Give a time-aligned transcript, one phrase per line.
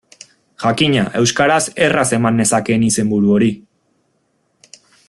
[0.63, 3.55] Jakina, euskaraz erraz eman nezakeen izenburu hori.